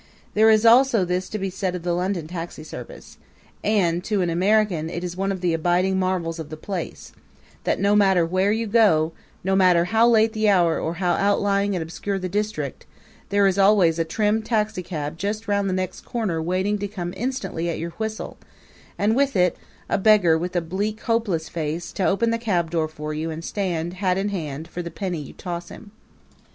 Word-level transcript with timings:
There 0.33 0.49
is 0.49 0.63
this 0.63 0.67
also 0.71 1.05
to 1.05 1.37
be 1.37 1.51
said 1.51 1.75
of 1.75 1.83
the 1.83 1.93
London 1.93 2.25
taxi 2.25 2.63
service 2.63 3.19
and 3.63 4.03
to 4.05 4.23
an 4.23 4.31
American 4.31 4.89
it 4.89 5.03
is 5.03 5.15
one 5.15 5.31
of 5.31 5.41
the 5.41 5.53
abiding 5.53 5.99
marvels 5.99 6.39
of 6.39 6.49
the 6.49 6.57
place 6.57 7.11
that, 7.65 7.79
no 7.79 7.95
matter 7.95 8.25
where 8.25 8.51
you 8.51 8.65
go, 8.65 9.11
no 9.43 9.55
matter 9.55 9.85
how 9.85 10.09
late 10.09 10.33
the 10.33 10.49
hour 10.49 10.79
or 10.79 10.95
how 10.95 11.13
outlying 11.13 11.75
and 11.75 11.83
obscure 11.83 12.17
the 12.17 12.27
district, 12.27 12.87
there 13.29 13.45
is 13.45 13.59
always 13.59 13.99
a 13.99 14.03
trim 14.03 14.41
taxicab 14.41 15.19
just 15.19 15.47
round 15.47 15.69
the 15.69 15.71
next 15.71 16.01
corner 16.01 16.41
waiting 16.41 16.79
to 16.79 16.87
come 16.87 17.13
instantly 17.15 17.69
at 17.69 17.77
your 17.77 17.91
whistle, 17.91 18.37
and 18.97 19.15
with 19.15 19.35
it 19.35 19.55
a 19.87 19.99
beggar 19.99 20.35
with 20.35 20.55
a 20.55 20.61
bleak, 20.61 20.99
hopeless 21.01 21.47
face, 21.47 21.91
to 21.91 22.03
open 22.03 22.31
the 22.31 22.39
cab 22.39 22.71
door 22.71 22.87
for 22.87 23.13
you 23.13 23.29
and 23.29 23.45
stand, 23.45 23.93
hat 23.93 24.17
in 24.17 24.29
hand, 24.29 24.67
for 24.67 24.81
the 24.81 24.89
penny 24.89 25.21
you 25.21 25.33
toss 25.33 25.69
him. 25.69 25.91